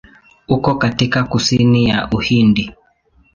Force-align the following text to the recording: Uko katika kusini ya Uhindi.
Uko 0.47 0.75
katika 0.75 1.23
kusini 1.23 1.85
ya 1.89 2.09
Uhindi. 2.11 2.73